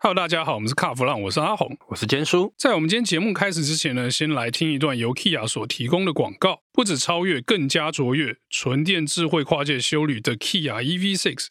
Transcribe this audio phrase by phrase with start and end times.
[0.00, 2.54] Hello，大家好，我们是卡弗朗，我是阿红，我是坚叔。
[2.56, 6.62] 在我们今天节目开始之前呢，先来听一段由 Kia 所提供的广告。
[6.72, 11.48] 不止超越，更加卓越，纯电智慧跨界修旅的 Kia EV6，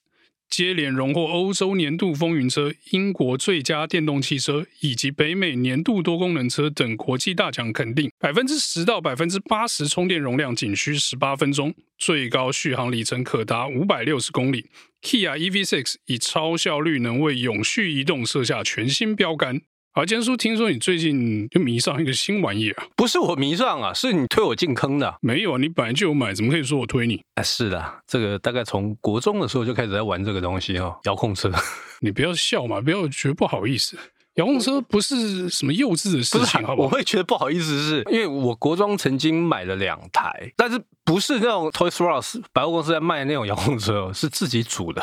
[0.49, 8.09] 接连荣获欧洲年度风云车、英国最佳电动汽车以及北美年度多功能车等国际大奖肯定。
[8.17, 14.67] 百分之十到百分之八十充电容量仅需十八分钟，最高续航里程可达五百六十公里。
[15.07, 19.61] Kia EV6 以超效率能为永续移动设下全新标杆。
[19.93, 22.87] 而坚叔，听说你最近就迷上一个新玩意儿啊？
[22.97, 25.15] 不是我迷上啊，是你推我进坑的。
[25.21, 27.21] 没有啊，你本来就有买，怎么可以说我推你？
[27.35, 31.49] 啊，是的，这个大概从国中的时候就开始在玩这个东西哦，遥控车。
[32.01, 33.97] 你不要笑嘛，不要觉得不好意思。
[34.37, 36.87] 遥控车不是什么幼稚的事情，好不好？
[36.87, 45.01] 我会觉得不好意思是，是因为我国中曾经买了两台，但是不是那种 Toys R Us 百货公司在卖的那种遥控车，是自己组的。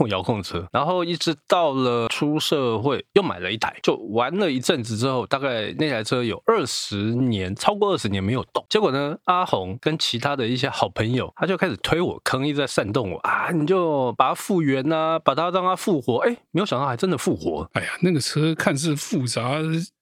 [0.00, 8.64] 用遥控车，然后一直到了出社会，又买了一台，就玩了一阵子之后，大概那台车有二十年，超过二十年没有动。
[8.70, 16.16] 结果呢，阿红跟其他的一些好朋友，他就开始推我坑，一直在煽动我啊，你就把它复原呐、啊，把它让它复活。
[16.26, 17.68] 哎，没有想到还真的复活。
[17.74, 19.52] 哎呀，那个车看似复杂，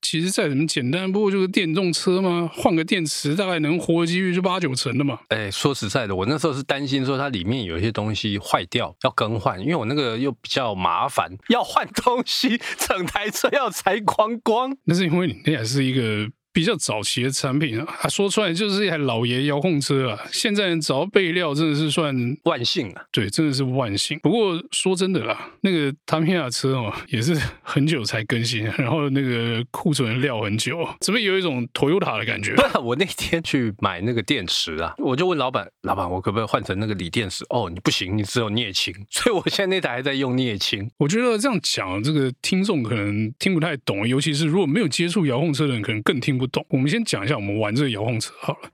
[0.01, 5.19] 其实再怎么简单，不过就是电动车嘛，换个电池，大概能活的几率就八九成的嘛。
[5.27, 9.72] 哎，说实在的，我那时候是担心说它里面有一些东西坏掉，要更换，因为。
[9.73, 14.77] 因为我那个又比较麻烦，要换东西，整台车要拆光光。
[14.83, 16.31] 那是因为你那也是一个。
[16.53, 20.19] 比较早期的产品啊，说出来就是一台老爷遥控车啊。
[20.31, 24.19] 现在只要备料真的是算万幸啊，对，真的是万幸。
[24.19, 32.53] 不过说真的啦，那个 Tamiya 车哦，也是很久才更新， 然后那个库存料很久，怎么有一种 Toyota 的感觉？
[32.53, 37.43] 不， 我那天去买那个电池啊，我就问老板，老板，我可不可以换成那个锂电池？
[37.49, 38.93] 哦，你不行，你只有镍氢。
[39.09, 40.87] 所以我现在那台还在用镍氢。
[40.97, 46.42] 我觉得这样讲，这个听众可能听不太懂，尤其是如果没有接触遥控车的人，可能更听不。
[46.43, 48.69] 不懂，我们先讲一下我们玩这个遥控车好了。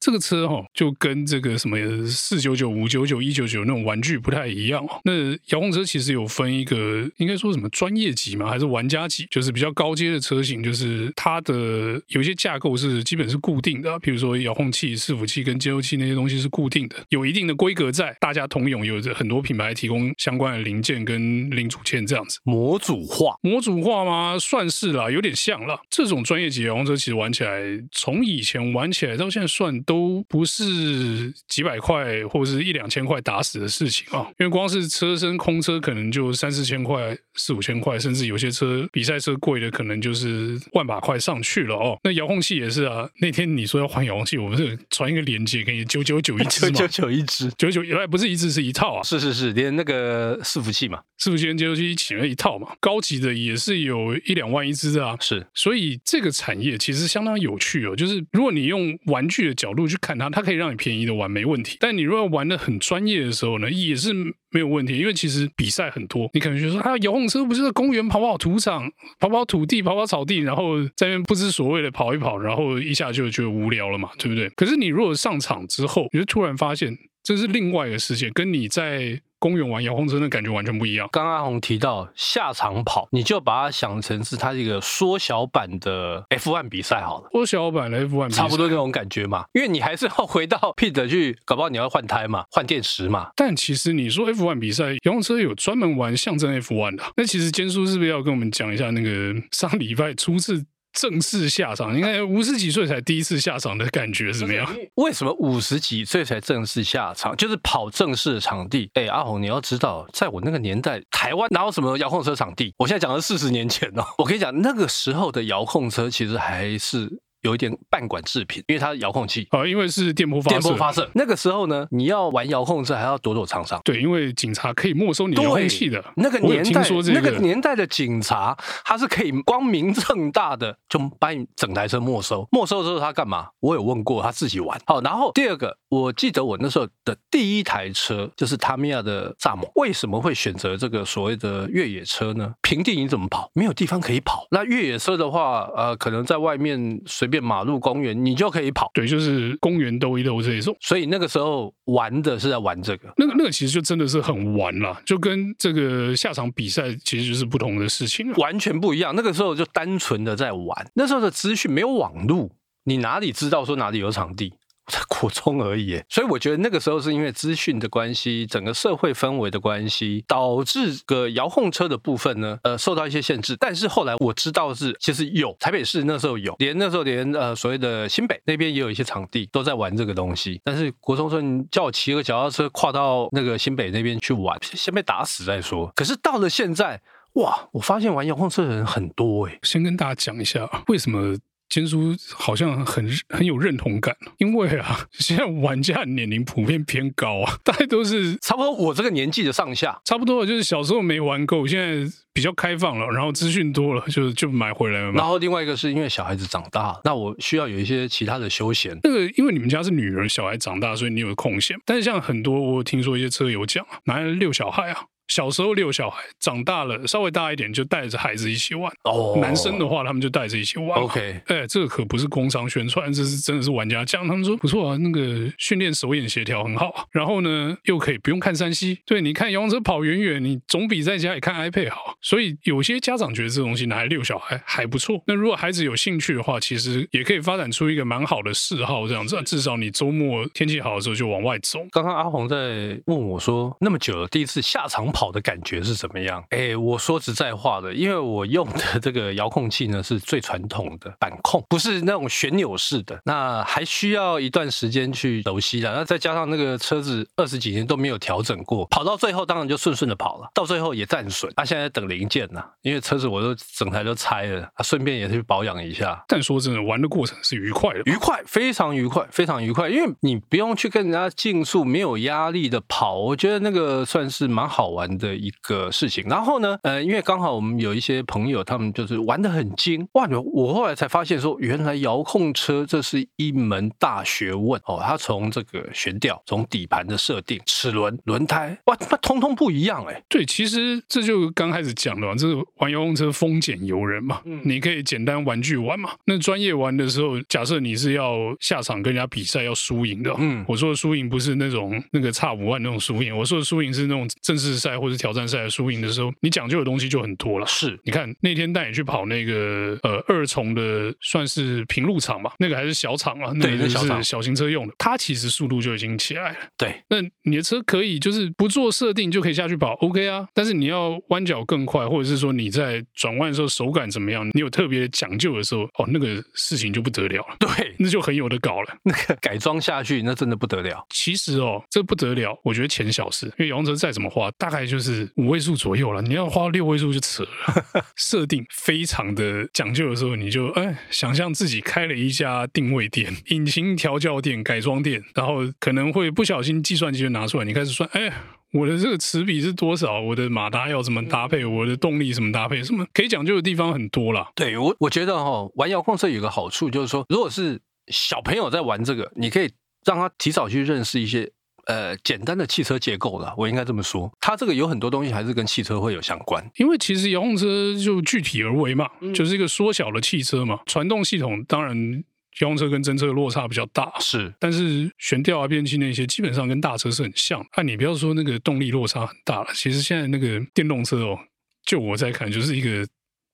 [0.00, 1.76] 这个车哈，就跟这个什么
[2.06, 5.00] 四九九、五九九、一九九那种玩具不太一样哦。
[5.04, 8.48] 那遥控车其实有分一个，应该说什么专业级嘛？
[8.48, 9.26] 还是玩家级？
[9.30, 22.38] 就是比较高阶的车型，就是它的有一些架构是基本是固定的，比如说遥控器、伺服器跟接收器那些东西是固定的，有一定的规格在，大家通用，有着很多品牌提供相关的零件跟零组件这样子。
[22.42, 24.36] 模组化，模组化吗？
[24.38, 25.80] 算是啦，有点像啦。
[25.88, 27.62] 这种专业级遥控车其实玩起来，
[27.92, 29.94] 从以前玩起来到现在算都。
[29.94, 41.96] 都不是几百块或者是一两千块打死的事情啊，因为光是车身空车可能就三四千块、四五千块，甚至有些车比赛车贵的可能就是万把块上去了哦。
[42.02, 46.72] 那遥控器也是啊，那天你说要换遥控器，我不是传一个链接给你，九九九一支吗？
[46.76, 49.02] 九九九一只，九九原来不是一只是一套啊？
[49.04, 55.16] 是是是，连那个伺服器嘛，伺服器跟接收器一起了一套嘛，高级的也是有一两万一支啊。
[55.20, 59.84] 是，所以这个产业其实相当有趣哦，就是如果你用玩具的角度。
[59.84, 61.76] 去看它，它可以让你便宜的玩没问题。
[61.78, 64.12] 但你如果玩的很专业的时候呢，也是
[64.50, 64.96] 没有问题。
[64.96, 74.48] 因为其实比赛很多，你可能就说啊，遥控车不是在公园跑跑土场、跑跑土地、跑跑草地，然后在那边不知所谓的跑一跑，然后一下就觉得无聊了嘛，对不对？
[74.56, 79.20] 可是你如果上场之后，你就突然发现这是另外一个世界，跟你在。
[79.44, 81.06] 公园玩遥控车的感觉完全不一样。
[81.12, 87.28] 刚刚阿红提到下场跑，你就把它想成是它一个缩小版的 F1 比赛好了。
[87.30, 93.28] 缩小版的 F1 比赛差不多那种感觉嘛，因为你还是要回到 pit 去，搞不好你要换胎嘛，换电池嘛。
[93.36, 97.04] 但其实你说 F1 比赛，遥控车有专门玩象征 F1 的。
[97.18, 100.64] 那其实坚叔是不是要跟我们讲一下那个上礼拜初次？
[100.94, 104.66] 正式下场，应该五十几岁才第一次下场的感觉怎么样？
[104.96, 107.36] 为什么五十几岁才正式下场？
[107.36, 108.88] 就是跑正式的场地。
[108.94, 112.72] 哎，阿红，你要知道，在我那个年代，台湾哪有什么遥控车场地？
[112.78, 114.04] 我现在讲的四十年前哦。
[114.18, 117.10] 我跟你讲，那个时候的遥控车其实还是。
[117.44, 120.58] 有一点半管制品，因为它是遥控器啊，因为是电波发射。
[120.58, 123.78] 电波发射那个时候呢，你要玩遥控车还要躲躲藏藏。
[123.84, 126.02] 对，因为警察可以没收你遥控器的。
[126.16, 132.48] 那个年代，这个、那个年代的警察，他是可以光明正大的就把你整台车没收。
[132.50, 133.48] 没收的时候他干嘛？
[133.60, 134.80] 我有问过，他自己玩。
[134.86, 139.70] 好，然后第二个，我记得我那时候的第一台车就是 Tamiya 的萨姆。
[139.74, 142.54] 为什么会选择这个所谓的越野车呢？
[142.62, 143.50] 平地你怎么跑？
[143.52, 144.46] 没有地方可以跑。
[144.50, 147.33] 那越野车的话，呃，可能在外面随便。
[147.42, 148.90] 马路、公园，你就可以跑。
[148.94, 150.76] 对，就是公园兜一兜这一种。
[150.80, 159.14] 所以那个时候玩的是在玩这个，那个那个其实就真的是很玩了，就跟这个下场比赛其实就是不同的事情，完全不一样。
[159.16, 162.50] 那个时候就单纯的在玩，那时候的资讯没有网路，
[162.84, 164.52] 你哪里知道说哪里有场地？
[164.86, 173.56] 在国中而已，所以我觉得那个时候是因为资讯的关系，整个社会氛围的关系，导致个遥控车的部分呢，呃，受到一些限制。
[173.58, 180.60] 但是后来我知道是，其实有台北市那时候有，连那时候连呃所谓的新北那边也有一些场地都在玩这个东西。
[180.62, 185.90] 但是国中说你叫我骑个脚踏车跨到那个新北那边去玩，先被打死再说。
[185.96, 187.00] 可是到了现在，
[187.34, 189.58] 哇，我发现玩遥控车的人很多诶。
[189.62, 191.38] 先跟大家讲一下为什么。
[191.68, 205.12] 坚叔好像很很有认同感，因为啊， 现在玩家年龄普遍偏高啊， 大概都是差不多我这个年纪的上下，差不多就是小时候没玩够，现在比较开放了，然后资讯多了，就就买回来了。
[205.12, 208.96] 然后另外一个是因为小孩子长大，那我需要有一些其他的休闲。
[209.02, 211.76] 那个因为你们家是女儿，小孩长大，所以你有空闲。
[211.84, 215.04] 但是像很多我听说一些车友讲啊，拿来遛小孩啊。
[215.28, 218.92] 小时候遛小孩，长大了稍微大一点就带着孩子一起玩。
[219.04, 221.00] 哦，oh, 男生的话他们就带着一起玩。
[221.00, 224.26] OK，哎，这个可不是工商宣传，这是真的是玩家讲。
[224.28, 227.04] 他们说不错啊，那个训练手眼协调很好啊。
[227.10, 228.98] 然后呢，又可以不用看山西。
[229.06, 232.16] 对，你看遥控车跑远远，你总比在家里看 iPad 好。
[232.20, 235.22] 所以有些家长觉得这东西拿来遛小孩还不错。
[235.26, 239.40] 那如果孩子有兴趣的话，其实也可以发展出一个蛮好的嗜好，这样子。
[239.44, 241.80] 至少你周末天气好的时候就往外走。
[241.90, 245.94] 刚刚阿红在问我说，那么久了，第一次下场跑的感觉是？
[245.94, 246.44] 怎么样？
[246.50, 255.94] 哎，我说实在话的，因为我用的 这个遥控器呢是最传统的板控，不是那种旋钮式的，那还需要一段时间去熟悉的。
[255.94, 261.50] 那再加上那个车子二十几年都没有调整过，跑到最后当然就顺顺的跑了，到最后也战损。
[261.54, 266.22] 他、啊、现在等零件呢，因为车子我都整台都拆了，啊，顺便也去保养一下。
[266.26, 275.90] 但说真的，玩的过程是愉快的，愉快，非常愉快，非常愉快，因为你不用去跟人家竞速，没有压力的跑，我觉得那个算是蛮好玩的一个。
[275.90, 280.26] 事情，然后呢，呃，因为刚好我们有一些朋友，他们就是玩的很精，哇！
[280.52, 285.00] 我后来才发现说，原来遥控车这是一门大学问哦。
[285.00, 290.20] 它从这个悬吊，从底盘的设定、齿轮、轮胎，哇，那通通不一样哎。
[290.28, 294.40] 对，其实这就刚开始讲的嘛，这是玩遥控车丰俭由人嘛。
[294.44, 296.10] 嗯，你可以简单玩具玩嘛。
[296.24, 305.84] 那专业玩的时候，假设你是要下场跟人家比赛要输赢的，嗯，我说的输赢不是那种那个差五万那种输赢，我说的输赢是那种正式赛或者挑战赛的输。
[305.84, 307.66] 赢的时候，你讲究的东西就很多了。
[307.66, 314.94] 是，你看那天带你去跑那个呃二重的，算是平路场吧，那个还是小场啊，对，那个是小型车用的。
[314.98, 316.56] 它其实速度就已经起来了。
[316.78, 320.46] 对，那你的车可以就是不做设定就可以下去跑，OK 啊。
[320.54, 327.56] 但是你要弯角更快，或者是说你在转弯的时候手感怎么样，你有特别讲究的时候，哦，那个事情就不得了了。
[327.60, 328.96] 对， 那就很有的搞了。
[329.02, 331.04] 那个改装下去，那真的不得了。
[331.10, 335.74] 其实哦，这不得了，我觉得钱小事，因为遥控车再怎么花，大概就是五位数。
[335.74, 338.06] 左右了，你要花六位数就扯了。
[338.14, 348.32] 设定非常的讲究的时候，你就哎，想象自己开了一家定位店、引擎调教店、改装店，然后可能会不小心计算机就拿出来，你开始算，哎，
[348.72, 350.20] 我的这个齿比是多少？
[350.20, 351.64] 我的马达要怎么搭配？
[351.64, 352.82] 我的动力怎么搭配？
[352.82, 354.52] 什么可以讲究的地方很多啦。
[354.54, 359.70] 对我，我觉得哈，玩遥控车有个好处，就是说，如果是小朋友在玩这个，你可以
[360.06, 361.50] 让他提早去认识一些。
[361.86, 364.32] 呃，简单的汽车结构了，我应该这么说。
[364.40, 370.80] 它这个有很多东西还是跟汽车会有相关，因为其实遥控车就具体而为嘛，嗯、就是一个缩小的汽车嘛。
[370.86, 372.24] 传动系统当然
[372.60, 377.64] 遥控车跟真车的落差比较大，是，但是悬吊啊、变气那些基本上跟大车是很像。
[377.76, 381.38] 那、啊、你不要说那个动力落差很大了，其实现在那个电动车哦，
[381.84, 383.06] 就我在看就是一个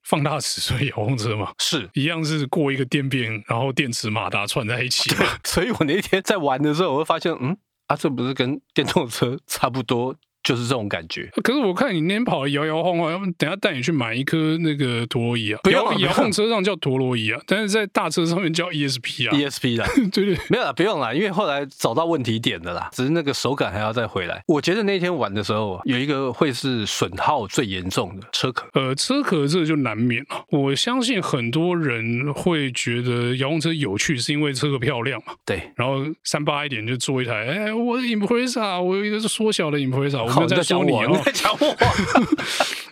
[0.05, 5.11] 放大尺寸遥控车嘛，是一样是过一个电变，然后电池马达串在一起。
[5.43, 7.57] 所以我那天在玩的时候，我会发现，嗯。
[7.91, 10.15] 啊，这不是跟电动车差不多？
[10.43, 11.31] 就是这种感觉。
[11.43, 15.61] 可是我看你那天跑的摇摇晃晃，要不等下带你去买一颗那个陀螺仪啊？
[15.63, 19.37] 不要，遥控车上叫陀螺仪啊，但是在大车上面叫 ESP 啊。
[19.37, 24.43] ESP 啦， 对对，没有啦，不用啦，因为后来找到问题点的啦，只是那个手感还要再回来。
[24.47, 28.69] 我觉得那天玩的时候，有一个会是损耗最严重的车壳。
[28.75, 30.45] 呃，车壳这个就难免了。
[30.51, 35.33] 我相信很多人会觉得遥控车有趣，是因为车壳漂亮嘛。
[35.45, 40.93] 对，然后三八一点就做一台，哎，我的 Impreza，我有一个缩小的 Impreza， 我在说你。
[41.25, 41.77] 在讲我，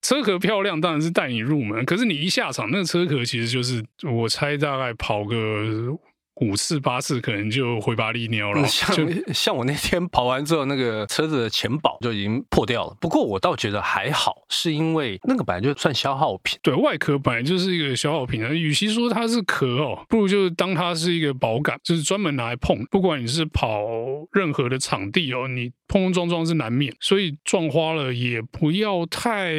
[0.02, 5.98] 车壳漂亮当然是带你入门，可是你一下场，那个车壳其实就是我猜大概跑个。
[6.40, 8.66] 五次八次可能就回巴利尿了。
[8.68, 12.96] 像就 像我那天跑完之后，那个车子的前保就已经破掉了。
[13.00, 16.58] 不过我倒觉得还好，是因为那个本来就算消耗品。
[16.62, 18.50] 对，外壳本来就是一个消耗品啊。
[18.50, 22.84] 与其说它是壳哦，不如就当它是一个保杆，就是专门拿来碰。
[22.90, 23.80] 不管你是跑
[24.32, 29.54] 任何的场地哦，你碰碰撞撞是难免，所以撞花了也不要太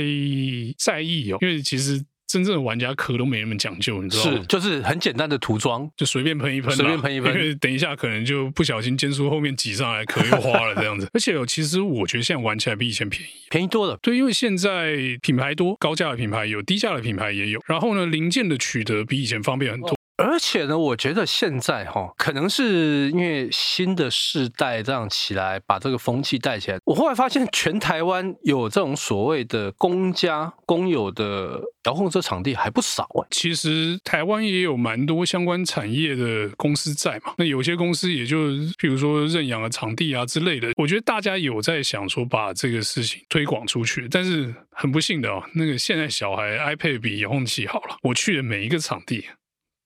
[0.78, 2.04] 在意哦，因为其实。
[2.30, 4.38] 真正的玩家壳都没那么讲究，你知道吗？
[4.38, 11.10] 是，就是很简单的涂装，就随便喷一喷，随便喷一喷，因为等一下可能就不小心肩书后面挤上来，壳又花了这样子。
[11.12, 13.98] 而且有，其实我觉得现在玩起来比以前便宜，便宜多了。
[14.00, 17.60] 对，因为现在品牌多，高价的品牌有，低价的品牌也有。
[17.66, 19.99] 然后呢，零件的取得比以前方便很多。
[20.20, 26.78] 而且呢，我觉得现在哈，可能是因为新的世代这样起来，把这个风气带起来。
[26.84, 33.28] 我后来发现，全台湾有这种所谓的公家公有的遥控车场地还不少哎。
[33.32, 37.34] 其实台湾也有蛮多相关产业的公司在嘛。
[37.38, 40.70] 那有些公司也就，譬如说认养的场地啊之类的。
[40.76, 47.98] 我觉得大家有在想说把这个事情推广出去，但是很不幸的哦，那个现在小孩 iPad 比遥控器好了。
[48.02, 49.26] 我去的每一个场地。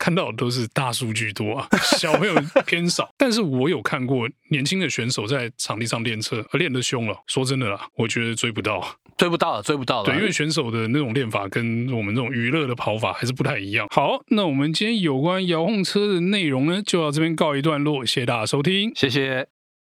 [0.04, 1.66] 看到的都是大数据多啊，
[1.98, 3.10] 小朋友偏少。
[3.18, 7.16] 但是我有看过年轻的选手在场地上练车，练得凶了。
[7.28, 8.86] 说真的啦，我觉得追不到，
[9.18, 10.06] 追不到了，追不到了。
[10.06, 13.88] 对，因为选手的那种练法跟我们这种娱乐的跑法还是不太一样。
[13.92, 18.06] 好，那我们今天有关遥控车的内容呢，就到这边告一段落。
[18.06, 19.48] 谢谢大家收听，谢谢。